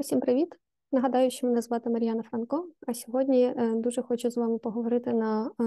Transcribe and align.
Усім 0.00 0.20
привіт! 0.20 0.56
Нагадаю, 0.92 1.30
що 1.30 1.46
мене 1.46 1.62
звати 1.62 1.90
Мар'яна 1.90 2.22
Франко, 2.22 2.68
а 2.86 2.94
сьогодні 2.94 3.44
е, 3.44 3.72
дуже 3.74 4.02
хочу 4.02 4.30
з 4.30 4.36
вами 4.36 4.58
поговорити 4.58 5.12
на 5.12 5.50
е, 5.60 5.64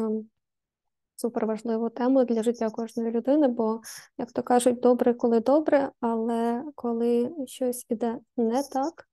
суперважливу 1.15 1.89
тему 1.89 2.23
для 2.23 2.43
життя 2.43 2.69
кожної 2.69 3.11
людини, 3.11 3.47
бо, 3.47 3.81
як 4.17 4.31
то 4.31 4.43
кажуть, 4.43 4.79
добре, 4.79 5.13
коли 5.13 5.39
добре, 5.39 5.91
але 5.99 6.63
коли 6.75 7.35
щось 7.45 7.85
іде 7.89 8.19
не 8.37 8.63
так, 8.63 9.07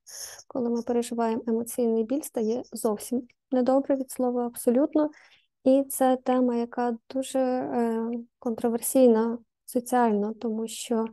коли 0.46 0.70
ми 0.70 0.82
переживаємо 0.82 1.42
емоційний 1.46 2.04
біль, 2.04 2.22
стає 2.22 2.62
зовсім 2.72 3.22
недобре 3.50 3.96
від 3.96 4.10
слова 4.10 4.46
абсолютно. 4.46 5.10
І 5.64 5.84
це 5.88 6.16
тема, 6.16 6.56
яка 6.56 6.96
дуже 7.14 7.38
е, 7.38 8.10
контроверсійна 8.38 9.38
соціально, 9.64 10.34
тому 10.34 10.68
що 10.68 11.04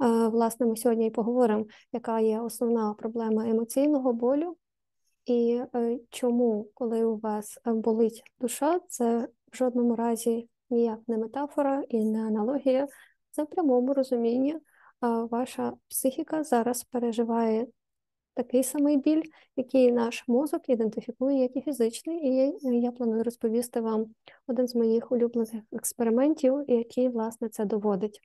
Власне, 0.00 0.66
ми 0.66 0.76
сьогодні 0.76 1.06
і 1.06 1.10
поговоримо, 1.10 1.66
яка 1.92 2.20
є 2.20 2.40
основна 2.40 2.94
проблема 2.94 3.48
емоційного 3.48 4.12
болю, 4.12 4.56
і 5.24 5.62
е, 5.74 5.98
чому, 6.10 6.70
коли 6.74 7.04
у 7.04 7.16
вас 7.16 7.58
болить 7.64 8.22
душа, 8.40 8.80
це 8.88 9.28
в 9.52 9.56
жодному 9.56 9.96
разі 9.96 10.48
ніяк 10.70 10.98
не 11.08 11.18
метафора 11.18 11.84
і 11.88 12.04
не 12.04 12.18
аналогія, 12.26 12.88
це 13.30 13.42
в 13.42 13.46
прямому 13.46 13.94
розумінні. 13.94 14.56
Ваша 15.30 15.72
психіка 15.88 16.44
зараз 16.44 16.84
переживає 16.84 17.66
такий 18.34 18.64
самий 18.64 18.96
біль, 18.96 19.22
який 19.56 19.92
наш 19.92 20.28
мозок 20.28 20.68
ідентифікує 20.68 21.42
як 21.42 21.56
і 21.56 21.60
фізичний, 21.60 22.18
і 22.62 22.80
я 22.80 22.92
планую 22.92 23.24
розповісти 23.24 23.80
вам 23.80 24.06
один 24.46 24.68
з 24.68 24.74
моїх 24.74 25.12
улюблених 25.12 25.62
експериментів, 25.72 26.64
який, 26.68 27.08
власне, 27.08 27.48
це 27.48 27.64
доводить. 27.64 28.20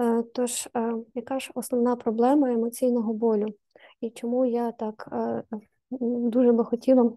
Е, 0.00 0.22
тож, 0.34 0.68
е, 0.76 0.94
яка 1.14 1.40
ж 1.40 1.50
основна 1.54 1.96
проблема 1.96 2.52
емоційного 2.52 3.12
болю? 3.12 3.54
І 4.00 4.10
чому 4.10 4.44
я 4.44 4.72
так 4.72 5.08
е, 5.12 5.42
дуже 5.90 6.52
би 6.52 6.64
хотіла 6.64 7.12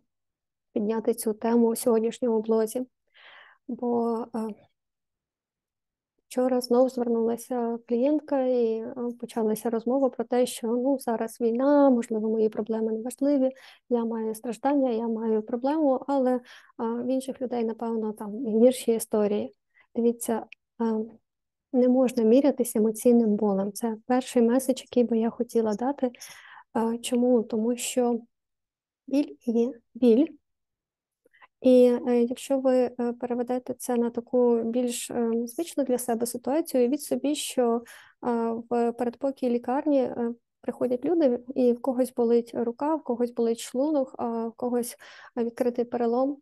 підняти 0.73 1.13
цю 1.13 1.33
тему 1.33 1.67
у 1.67 1.75
сьогоднішньому 1.75 2.41
блозі? 2.41 2.87
Бо 3.67 4.25
вчора 6.27 6.61
знову 6.61 6.89
звернулася 6.89 7.77
клієнтка 7.87 8.41
і 8.41 8.85
почалася 9.19 9.69
розмова 9.69 10.09
про 10.09 10.25
те, 10.25 10.45
що 10.45 10.67
ну 10.67 10.99
зараз 10.99 11.41
війна, 11.41 11.89
можливо, 11.89 12.29
мої 12.29 12.49
проблеми 12.49 12.91
не 12.91 13.01
важливі, 13.01 13.51
я 13.89 14.05
маю 14.05 14.35
страждання, 14.35 14.89
я 14.89 15.07
маю 15.07 15.43
проблему, 15.43 16.05
але 16.07 16.39
в 16.77 17.07
інших 17.07 17.41
людей, 17.41 17.63
напевно, 17.63 18.13
там 18.13 18.45
гірші 18.45 18.93
історії. 18.93 19.55
Дивіться 19.95 20.45
не 21.75 21.89
можна 21.89 22.23
мірятися 22.23 22.79
емоційним 22.79 23.35
болем. 23.35 23.71
Це 23.71 23.97
перший 24.07 24.41
меседж, 24.41 24.81
який 24.81 25.03
би 25.03 25.17
я 25.17 25.29
хотіла 25.29 25.73
дати. 25.73 26.11
Чому? 27.01 27.43
Тому 27.43 27.77
що 27.77 28.19
біль 29.07 29.35
є 29.45 29.71
біль. 29.93 30.27
І 31.65 31.99
е, 32.07 32.21
якщо 32.21 32.59
ви 32.59 32.75
е, 32.75 33.13
переведете 33.19 33.73
це 33.73 33.95
на 33.95 34.09
таку 34.09 34.63
більш 34.63 35.11
е, 35.11 35.31
звичну 35.47 35.83
для 35.83 35.97
себе 35.97 36.25
ситуацію, 36.25 36.81
уявіть 36.81 37.01
собі, 37.01 37.35
що 37.35 37.83
в 38.69 38.91
передпокій 38.91 39.49
лікарні 39.49 40.11
приходять 40.61 41.05
люди, 41.05 41.39
і 41.55 41.73
в 41.73 41.81
когось 41.81 42.13
болить 42.13 42.51
рука, 42.53 42.95
в 42.95 43.03
когось 43.03 43.31
болить 43.31 43.59
шлунок, 43.59 44.15
а 44.17 44.47
в 44.47 44.53
когось 44.53 44.97
відкритий 45.37 45.85
перелом 45.85 46.37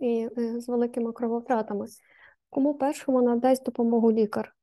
і 0.00 0.28
з 0.36 0.68
великими 0.68 1.12
крововтратами. 1.12 1.86
Кому 2.54 2.74
першому 2.74 3.22
надасть 3.22 3.64
допомогу 3.64 4.12
лікар? 4.12 4.54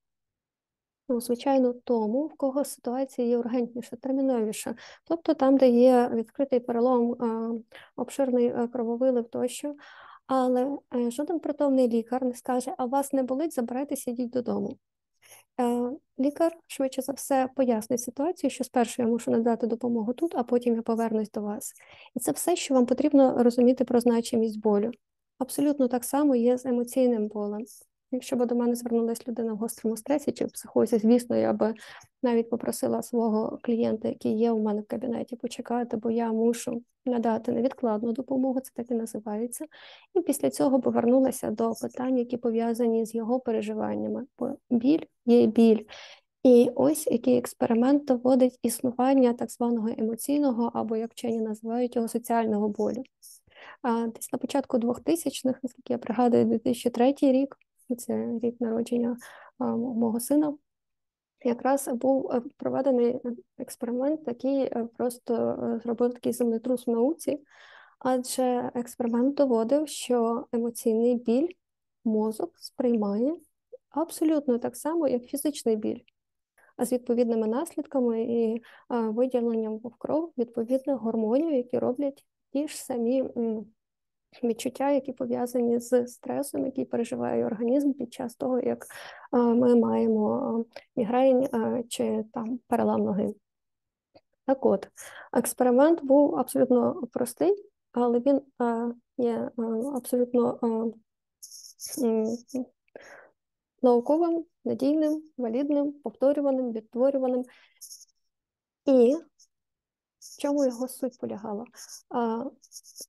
Ну, 1.10 1.22
звичайно, 1.22 1.74
тому, 1.74 2.28
в 2.28 2.34
кого 2.38 2.66
ситуація 2.66 3.28
є 3.28 3.38
ургентніша, 3.38 3.96
терміновіша, 3.96 4.76
тобто 5.06 5.34
там, 5.34 5.58
де 5.58 5.70
є 5.70 6.10
відкритий 6.14 6.60
перелом, 6.60 7.18
обширний 7.96 8.54
крововилив 8.74 9.30
тощо. 9.30 9.76
Але 10.28 10.78
е, 10.96 11.12
жоден 11.12 11.40
притомний 11.40 11.88
лікар 11.88 12.26
не 12.26 12.34
скаже, 12.34 12.74
а 12.78 12.86
вас 12.86 13.14
не 13.14 13.24
болить, 13.24 13.54
забирайтеся, 13.54 14.12
йдіть 14.12 14.30
додому. 14.30 14.78
Е, 15.62 15.92
лікар, 16.20 16.58
швидше 16.68 17.02
за 17.02 17.14
все, 17.14 17.50
пояснить 17.56 18.02
ситуацію, 18.02 18.50
що 18.50 18.64
спершу 18.64 19.02
я 19.02 19.08
мушу 19.08 19.32
надати 19.32 19.68
допомогу 19.68 20.14
тут, 20.14 20.36
а 20.36 20.44
потім 20.44 20.76
я 20.76 20.82
повернусь 20.82 21.32
до 21.32 21.42
вас. 21.42 21.74
І 22.16 22.20
це 22.20 22.32
все, 22.32 22.56
що 22.56 22.74
вам 22.74 22.86
потрібно 22.86 23.44
розуміти 23.44 23.86
про 23.86 24.00
значимість 24.00 24.62
болю. 24.62 24.92
Абсолютно 25.42 25.88
так 25.88 26.04
само 26.04 26.36
є 26.36 26.58
з 26.58 26.66
емоційним 26.66 27.28
болем. 27.28 27.66
Якщо 28.12 28.36
б 28.36 28.46
до 28.46 28.56
мене 28.56 28.76
звернулася 28.76 29.24
людина 29.28 29.54
в 29.54 29.58
гострому 29.58 29.98
стресі 29.98 30.32
чи 30.32 30.46
в 30.46 30.52
психозі, 30.52 30.98
звісно, 30.98 31.36
я 31.36 31.54
би 31.54 31.74
навіть 32.24 32.50
попросила 32.50 33.02
свого 33.02 33.60
клієнта, 33.62 34.08
який 34.08 34.38
є 34.38 34.52
у 34.52 34.62
мене 34.64 34.82
в 34.82 34.88
кабінеті, 34.88 35.36
почекати, 35.36 35.98
бо 35.98 36.12
я 36.12 36.32
мушу 36.32 36.84
надати 37.06 37.52
невідкладну 37.52 38.12
допомогу, 38.12 38.60
це 38.60 38.72
так 38.76 38.92
і 38.92 38.94
називається. 38.94 39.66
І 40.16 40.22
після 40.22 40.50
цього 40.50 40.82
повернулася 40.82 41.52
до 41.52 41.74
питань, 41.82 42.18
які 42.18 42.38
пов'язані 42.38 43.06
з 43.06 43.16
його 43.16 43.40
переживаннями. 43.40 44.26
Бо 44.40 44.56
біль 44.70 45.04
є 45.26 45.48
біль. 45.48 45.86
І 46.44 46.72
ось 46.76 47.08
який 47.08 47.38
експеримент 47.38 48.06
доводить 48.06 48.60
існування 48.64 49.34
так 49.34 49.52
званого 49.52 49.90
емоційного 49.98 50.72
або 50.74 50.96
як 50.96 51.12
вчені 51.12 51.42
називають 51.42 51.96
його 51.96 52.08
соціального 52.08 52.70
болю. 52.70 53.04
Десь 54.16 54.32
на 54.32 54.38
початку 54.40 54.78
2000-х, 54.78 55.60
наскільки 55.64 55.94
я 55.94 55.98
пригадую, 55.98 56.46
2003 56.46 57.16
рік, 57.22 57.58
це 57.98 58.40
рік 58.42 58.62
народження 58.62 59.18
мого 59.60 60.20
сина. 60.20 60.54
Якраз 61.44 61.88
був 61.88 62.32
е, 62.32 62.42
проведений 62.58 63.20
експеримент, 63.58 64.22
який 64.28 64.62
е, 64.62 64.88
просто 64.98 65.36
е, 65.36 65.80
зробив 65.84 66.14
такий 66.14 66.34
землетрус 66.34 66.88
в 66.88 66.90
науці, 66.90 67.40
адже 68.00 68.72
експеримент 68.76 69.36
доводив, 69.36 69.88
що 69.88 70.46
емоційний 70.52 71.16
біль 71.16 71.48
мозок 72.06 72.54
сприймає 72.60 73.36
абсолютно 73.90 74.60
так 74.60 74.76
само, 74.76 75.08
як 75.08 75.24
фізичний 75.24 75.76
біль, 75.76 76.00
а 76.78 76.86
з 76.86 76.92
відповідними 76.94 77.48
наслідками 77.48 78.24
і 78.24 78.62
виділенням 78.90 79.78
в 79.78 79.96
кров 79.98 80.34
відповідних 80.38 80.98
гормонів, 80.98 81.54
які 81.54 81.80
роблять 81.80 82.26
ті 82.52 82.68
ж 82.68 82.78
самі 82.78 83.30
відчуття, 84.44 84.92
які 84.92 85.14
пов'язані 85.14 85.80
з 85.80 86.08
стресом, 86.08 86.66
який 86.66 86.86
переживає 86.86 87.46
організм 87.46 87.94
під 87.94 88.14
час 88.14 88.36
того, 88.36 88.60
як 88.60 88.86
ми 89.32 89.76
маємо 89.76 90.66
мігрень 90.96 91.48
чи 91.90 92.26
там 92.34 92.60
перелам 92.68 93.04
ноги. 93.04 93.36
Так 94.46 94.66
от, 94.66 94.88
експеримент 95.34 96.04
був 96.04 96.36
абсолютно 96.36 97.08
простий, 97.12 97.66
але 97.92 98.20
він 98.20 98.42
є 99.18 99.52
абсолютно 99.96 100.60
науковим, 103.82 104.46
надійним, 104.66 105.24
валідним, 105.38 105.92
повторюваним, 105.92 106.72
відтворюваним. 106.72 107.46
І 108.86 109.18
чому 110.42 110.66
його 110.66 110.88
суть 110.88 111.20
полягала? 111.20 111.66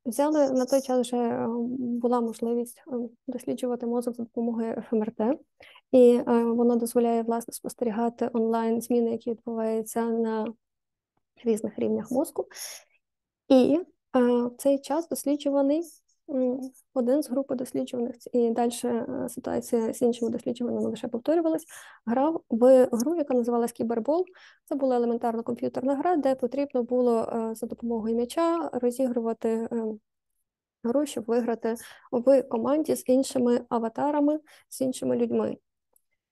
Взяли 0.07 0.51
на 0.51 0.67
той 0.67 0.83
час 0.83 1.01
вже 1.01 1.17
е, 1.17 1.47
була 1.79 2.21
можливість 2.21 2.79
е, 2.79 3.09
досліджувати 3.27 3.87
мозок 3.87 4.15
за 4.17 4.23
допомогою 4.23 4.83
ФМРТ, 4.91 5.21
і 5.93 6.15
е, 6.15 6.23
воно 6.45 6.77
дозволяє 6.77 7.23
власне 7.23 7.55
спостерігати 7.55 8.31
онлайн 8.33 8.81
зміни, 8.81 9.11
які 9.11 9.31
відбуваються 9.31 10.05
на 10.05 10.55
різних 11.45 11.79
рівнях 11.79 12.11
мозку. 12.11 12.47
І 13.49 13.81
в 14.15 14.51
цей 14.59 14.79
час 14.79 15.09
досліджуваний 15.09 15.83
один 16.95 17.23
з 17.23 17.31
групи 17.31 17.55
досліджуваних, 17.55 18.17
і 18.33 18.51
далі 18.51 18.73
е, 18.85 19.29
ситуація 19.29 19.93
з 19.93 20.03
іншими 20.03 20.31
досліджуваннями 20.31 20.91
лише 20.91 21.09
повторювалась, 21.09 21.65
грав 22.07 22.43
в 22.51 22.89
гру, 22.93 23.17
яка 23.17 23.35
називалась 23.35 23.73
Кібербол. 23.73 24.25
Це 24.65 24.75
була 24.75 24.97
елементарна 24.97 25.43
комп'ютерна 25.43 25.97
гра, 25.97 26.17
де 26.17 26.35
потрібно 26.35 26.83
було 26.83 27.23
е, 27.23 27.55
за 27.55 27.67
допомогою 27.67 28.17
м'яча 28.17 28.71
розігрувати 28.73 29.49
е, 29.49 29.69
гру, 30.85 31.07
щоб 31.07 31.25
виграти 31.25 31.75
в 32.13 32.43
команді 32.43 32.97
з 32.97 33.05
іншими 33.07 33.61
аватарами, 33.69 34.41
з 34.69 34.81
іншими 34.81 35.17
людьми. 35.17 35.57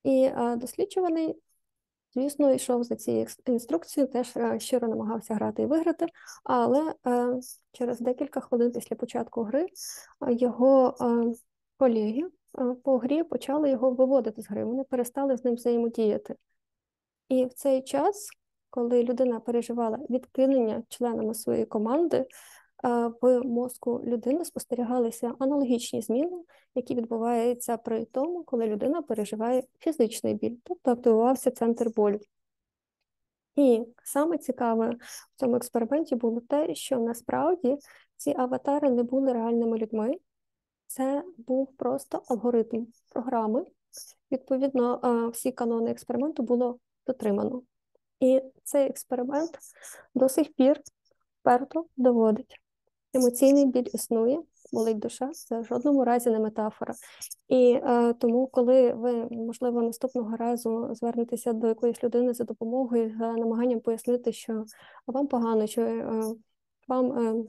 І 0.04 0.30
досліджуваний 0.56 1.36
Звісно, 2.14 2.52
йшов 2.52 2.84
за 2.84 2.96
цією 2.96 3.26
інструкцією, 3.46 4.12
теж 4.12 4.36
е, 4.36 4.60
щиро 4.60 4.88
намагався 4.88 5.34
грати 5.34 5.62
і 5.62 5.66
виграти, 5.66 6.06
але 6.44 6.94
е, 7.06 7.40
через 7.72 8.00
декілька 8.00 8.40
хвилин 8.40 8.72
після 8.72 8.96
початку 8.96 9.42
гри 9.42 9.66
е, 9.66 10.32
його 10.32 10.94
колеги 11.78 12.22
по 12.84 12.98
грі 12.98 13.22
почали 13.22 13.70
його 13.70 13.90
виводити 13.90 14.42
з 14.42 14.46
гри, 14.50 14.64
вони 14.64 14.84
перестали 14.84 15.36
з 15.36 15.44
ним 15.44 15.54
взаємодіяти. 15.54 16.34
І 17.28 17.44
в 17.44 17.52
цей 17.52 17.82
час, 17.82 18.30
коли 18.70 19.02
людина 19.02 19.40
переживала 19.40 19.98
відкинення 20.10 20.82
членами 20.88 21.34
своєї 21.34 21.66
команди, 21.66 22.26
в 22.82 23.42
мозку 23.44 24.00
людини 24.04 24.44
спостерігалися 24.44 25.34
аналогічні 25.38 26.02
зміни, 26.02 26.44
які 26.74 26.94
відбуваються 26.94 27.76
при 27.76 28.04
тому, 28.04 28.44
коли 28.44 28.66
людина 28.66 29.02
переживає 29.02 29.62
фізичний 29.78 30.34
біль, 30.34 30.56
тобто 30.64 30.90
активувався 30.90 31.50
центр 31.50 31.90
болю. 31.96 32.20
І 33.56 33.84
саме 34.04 34.38
цікаве 34.38 34.90
в 35.36 35.40
цьому 35.40 35.56
експерименті 35.56 36.14
було 36.14 36.40
те, 36.40 36.74
що 36.74 36.98
насправді 36.98 37.78
ці 38.16 38.34
аватари 38.38 38.90
не 38.90 39.02
були 39.02 39.32
реальними 39.32 39.78
людьми, 39.78 40.18
це 40.86 41.22
був 41.38 41.76
просто 41.76 42.22
алгоритм 42.28 42.86
програми. 43.08 43.66
Відповідно, 44.32 45.30
всі 45.34 45.52
канони 45.52 45.90
експерименту 45.90 46.42
було 46.42 46.78
дотримано. 47.06 47.62
І 48.20 48.42
цей 48.64 48.86
експеримент 48.86 49.58
до 50.14 50.28
сих 50.28 50.52
пір 50.52 50.80
вперто 51.40 51.86
доводить. 51.96 52.59
Емоційний 53.14 53.66
біль 53.66 53.88
існує, 53.92 54.38
болить 54.72 54.98
душа, 54.98 55.30
це 55.30 55.60
в 55.60 55.64
жодному 55.64 56.04
разі 56.04 56.30
не 56.30 56.38
метафора. 56.38 56.94
І 57.48 57.80
е, 57.84 58.12
тому, 58.12 58.46
коли 58.46 58.92
ви, 58.92 59.28
можливо, 59.30 59.82
наступного 59.82 60.36
разу 60.36 60.88
звернетеся 60.92 61.52
до 61.52 61.68
якоїсь 61.68 62.04
людини 62.04 62.34
за 62.34 62.44
допомогою, 62.44 63.16
за 63.18 63.32
намаганням 63.32 63.80
пояснити, 63.80 64.32
що 64.32 64.64
вам 65.06 65.26
погано, 65.26 65.66
що 65.66 65.82
е, 65.82 66.22
вам 66.88 67.12
е, 67.12 67.44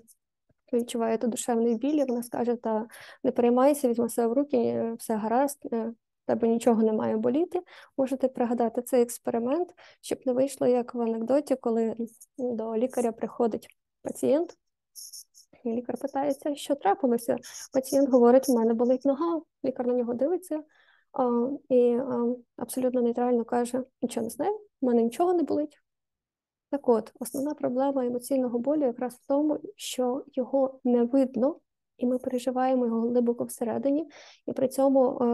відчуваєте 0.73 1.27
душевний 1.27 1.75
біль, 1.75 1.95
і 1.95 2.05
вона 2.05 2.23
скаже, 2.23 2.55
та 2.55 2.87
не 3.23 3.31
переймайся, 3.31 3.89
візьми 3.89 4.09
себе 4.09 4.27
в 4.27 4.33
руки, 4.33 4.57
е, 4.57 4.93
все 4.93 5.15
гаразд, 5.15 5.67
е, 5.73 5.93
тебе 6.25 6.47
нічого 6.47 6.83
не 6.83 6.93
має 6.93 7.17
боліти. 7.17 7.61
Можете 7.97 8.27
пригадати 8.27 8.81
цей 8.81 9.01
експеримент, 9.01 9.69
щоб 10.01 10.19
не 10.25 10.33
вийшло 10.33 10.67
як 10.67 10.95
в 10.95 11.01
анекдоті, 11.01 11.55
коли 11.55 11.95
до 12.37 12.77
лікаря 12.77 13.11
приходить 13.11 13.67
пацієнт. 14.01 14.57
І 15.63 15.69
лікар 15.69 15.97
питається, 15.97 16.55
що 16.55 16.75
трапилося. 16.75 17.37
Пацієнт 17.73 18.09
говорить, 18.09 18.49
у 18.49 18.53
мене 18.53 18.73
болить 18.73 19.05
нога, 19.05 19.41
лікар 19.65 19.87
на 19.87 19.93
нього 19.93 20.13
дивиться 20.13 20.63
а, 21.13 21.49
і 21.69 21.93
а, 21.93 22.35
абсолютно 22.57 23.01
нейтрально 23.01 23.45
каже, 23.45 23.83
нічого 24.01 24.23
не 24.23 24.29
знаю, 24.29 24.59
у 24.81 24.87
мене 24.87 25.03
нічого 25.03 25.33
не 25.33 25.43
болить. 25.43 25.81
Так 26.69 26.89
от, 26.89 27.11
основна 27.19 27.53
проблема 27.53 28.05
емоційного 28.05 28.59
болю 28.59 28.85
якраз 28.85 29.13
в 29.13 29.27
тому, 29.27 29.59
що 29.75 30.23
його 30.33 30.79
не 30.83 31.03
видно, 31.03 31.59
і 31.97 32.07
ми 32.07 32.17
переживаємо 32.17 32.85
його 32.85 33.01
глибоко 33.01 33.43
всередині, 33.43 34.09
і 34.45 34.53
при 34.53 34.67
цьому 34.67 35.09
е, 35.09 35.25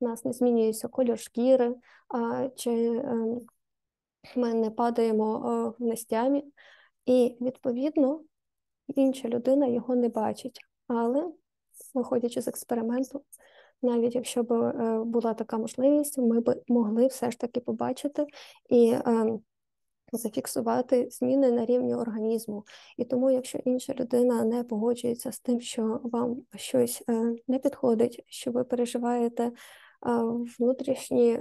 в 0.00 0.04
нас 0.04 0.24
не 0.24 0.32
змінюється 0.32 0.88
кольор 0.88 1.18
шкіри, 1.18 1.74
е, 2.14 2.50
чи 2.56 2.70
е, 2.70 3.26
ми 4.36 4.54
не 4.54 4.70
падаємо 4.70 5.36
е, 5.36 5.82
в 5.82 5.86
нестямі, 5.86 6.44
і 7.06 7.36
відповідно 7.40 8.20
інша 8.88 9.28
людина 9.28 9.66
його 9.66 9.96
не 9.96 10.08
бачить. 10.08 10.60
Але, 10.88 11.32
виходячи 11.94 12.42
з 12.42 12.48
експерименту, 12.48 13.24
навіть 13.82 14.14
якщо 14.14 14.42
б 14.42 14.52
е, 14.52 15.04
була 15.04 15.34
така 15.34 15.58
можливість, 15.58 16.18
ми 16.18 16.40
б 16.40 16.62
могли 16.68 17.06
все 17.06 17.30
ж 17.30 17.38
таки 17.38 17.60
побачити 17.60 18.26
і 18.70 18.90
е, 18.90 19.38
зафіксувати 20.12 21.08
зміни 21.10 21.50
на 21.50 21.66
рівні 21.66 21.94
організму. 21.94 22.64
І 22.96 23.04
тому, 23.04 23.30
якщо 23.30 23.58
інша 23.58 23.94
людина 23.94 24.44
не 24.44 24.64
погоджується 24.64 25.32
з 25.32 25.40
тим, 25.40 25.60
що 25.60 26.00
вам 26.04 26.42
щось 26.56 27.02
е, 27.08 27.34
не 27.48 27.58
підходить, 27.58 28.24
що 28.26 28.52
ви 28.52 28.64
переживаєте 28.64 29.52
внутрішні 30.58 31.40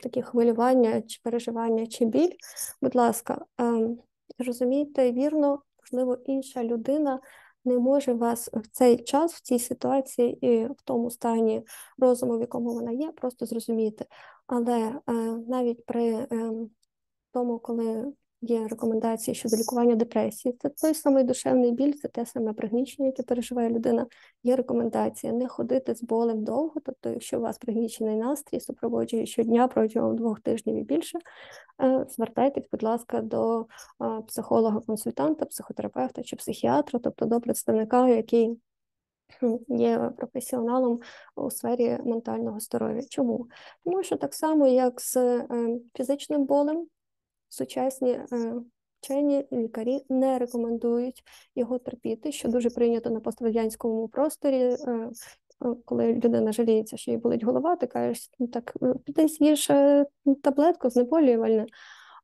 такі 0.00 0.22
хвилювання 0.22 1.02
чи 1.02 1.20
переживання 1.22 1.86
чи 1.86 2.04
біль, 2.04 2.32
будь 2.82 2.94
ласка, 2.94 3.44
розумійте 4.38 5.12
вірно, 5.12 5.62
можливо, 5.92 6.18
інша 6.24 6.64
людина 6.64 7.20
не 7.64 7.78
може 7.78 8.12
вас 8.12 8.50
в 8.52 8.66
цей 8.72 9.04
час, 9.04 9.34
в 9.34 9.40
цій 9.40 9.58
ситуації 9.58 10.46
і 10.46 10.66
в 10.66 10.82
тому 10.84 11.10
стані 11.10 11.66
розуму, 11.98 12.38
в 12.38 12.40
якому 12.40 12.74
вона 12.74 12.92
є, 12.92 13.12
просто 13.12 13.46
зрозуміти. 13.46 14.06
Але 14.46 14.78
е, 14.78 15.12
навіть 15.48 15.86
при 15.86 16.04
е, 16.12 16.26
тому, 17.32 17.58
коли 17.58 18.12
є 18.44 18.68
рекомендації 18.68 19.34
щодо 19.34 19.56
лікування 19.56 19.94
депресії, 19.94 20.56
це 20.60 20.68
той 20.68 20.94
самий 20.94 21.24
душевний 21.24 21.72
біль, 21.72 21.92
це 21.92 22.08
те 22.08 22.26
саме 22.26 22.52
пригнічення, 22.52 23.06
яке 23.06 23.22
переживає 23.22 23.70
людина. 23.70 24.06
Є 24.42 24.56
рекомендація 24.56 25.32
не 25.32 25.48
ходити 25.48 25.94
з 25.94 26.02
болем 26.02 26.44
довго, 26.44 26.80
тобто, 26.84 27.10
якщо 27.10 27.38
у 27.38 27.40
вас 27.40 27.58
пригнічений 27.58 28.16
настрій, 28.16 28.60
супроводжує 28.60 29.26
щодня 29.26 29.68
протягом 29.68 30.16
двох 30.16 30.40
тижнів 30.40 30.76
і 30.76 30.82
більше, 30.82 31.18
е, 31.82 32.06
звертайтесь, 32.08 32.68
будь 32.72 32.82
ласка, 32.82 33.20
до 33.20 33.66
психолога-консультанта, 34.28 35.44
психотерапевта 35.44 36.22
чи 36.22 36.36
психіатра, 36.36 37.00
тобто 37.02 37.26
до 37.26 37.40
представника, 37.40 38.08
який 38.08 38.58
Є 39.68 40.12
професіоналом 40.16 41.00
у 41.36 41.50
сфері 41.50 41.98
ментального 42.04 42.60
здоров'я. 42.60 43.02
Чому? 43.08 43.46
Тому 43.84 44.02
що 44.02 44.16
так 44.16 44.34
само, 44.34 44.66
як 44.66 45.00
з 45.00 45.16
е, 45.16 45.46
фізичним 45.96 46.44
болем, 46.44 46.86
сучасні 47.54 48.10
е, 48.10 48.26
вчені 49.00 49.46
лікарі 49.52 50.00
не 50.08 50.38
рекомендують 50.38 51.22
його 51.56 51.78
терпіти, 51.78 52.32
що 52.32 52.48
дуже 52.48 52.70
прийнято 52.70 53.10
на 53.10 53.20
пострадянському 53.20 54.08
просторі. 54.08 54.62
Е, 54.62 54.76
е, 54.86 55.10
коли 55.84 56.12
людина 56.12 56.52
жаліється, 56.52 56.96
що 56.96 57.10
їй 57.10 57.16
болить 57.16 57.44
голова, 57.44 57.76
ти 57.76 57.86
кажеш, 57.86 58.30
ну 58.38 58.46
так 58.46 58.76
піди 59.04 59.28
з'їж 59.28 59.70
таблетку 60.42 60.90
знеболювальне. 60.90 61.66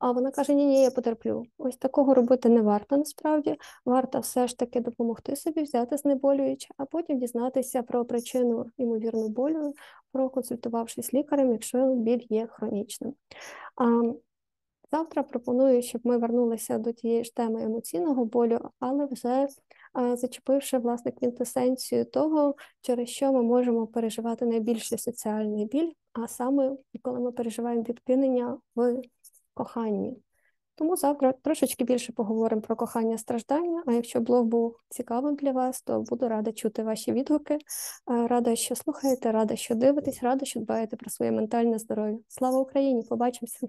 А 0.00 0.12
вона 0.12 0.30
каже: 0.30 0.54
Ні, 0.54 0.66
ні, 0.66 0.82
я 0.82 0.90
потерплю. 0.90 1.46
Ось 1.58 1.76
такого 1.76 2.14
робити 2.14 2.48
не 2.48 2.62
варто 2.62 2.96
насправді. 2.96 3.56
Варто 3.84 4.20
все 4.20 4.48
ж 4.48 4.58
таки 4.58 4.80
допомогти 4.80 5.36
собі, 5.36 5.62
взяти 5.62 5.96
знеболююче, 5.96 6.68
а 6.76 6.84
потім 6.84 7.18
дізнатися 7.18 7.82
про 7.82 8.04
причину 8.04 8.66
ймовірну 8.78 9.28
болю, 9.28 9.72
проконсультувавшись 10.12 11.14
лікарем, 11.14 11.52
якщо 11.52 11.94
біль 11.94 12.26
є 12.28 12.46
хронічним. 12.46 13.14
Завтра 14.92 15.22
пропоную, 15.22 15.82
щоб 15.82 16.00
ми 16.04 16.18
вернулися 16.18 16.78
до 16.78 16.92
тієї 16.92 17.24
ж 17.24 17.34
теми 17.34 17.62
емоційного 17.62 18.24
болю, 18.24 18.58
але 18.78 19.06
вже 19.06 19.48
зачепивши 20.14 20.78
власне 20.78 21.12
квінтесенцію 21.12 22.04
того, 22.04 22.54
через 22.80 23.08
що 23.08 23.32
ми 23.32 23.42
можемо 23.42 23.86
переживати 23.86 24.46
найбільший 24.46 24.98
соціальний 24.98 25.66
біль, 25.66 25.92
а 26.12 26.28
саме 26.28 26.76
коли 27.02 27.20
ми 27.20 27.32
переживаємо 27.32 27.82
відкинення 27.82 28.58
в 28.76 29.00
коханні. 29.54 30.16
Тому 30.74 30.96
завтра 30.96 31.32
трошечки 31.32 31.84
більше 31.84 32.12
поговоримо 32.12 32.62
про 32.62 32.76
кохання 32.76 33.18
страждання. 33.18 33.82
А 33.86 33.92
якщо 33.92 34.20
блог 34.20 34.44
був 34.44 34.76
цікавим 34.88 35.34
для 35.34 35.52
вас, 35.52 35.82
то 35.82 36.00
буду 36.00 36.28
рада 36.28 36.52
чути 36.52 36.82
ваші 36.82 37.12
відгуки. 37.12 37.58
Рада, 38.06 38.56
що 38.56 38.76
слухаєте, 38.76 39.32
рада, 39.32 39.56
що 39.56 39.74
дивитесь, 39.74 40.22
рада, 40.22 40.44
що 40.44 40.60
дбаєте 40.60 40.96
про 40.96 41.10
своє 41.10 41.32
ментальне 41.32 41.78
здоров'я. 41.78 42.18
Слава 42.28 42.58
Україні! 42.60 43.02
Побачимося! 43.02 43.68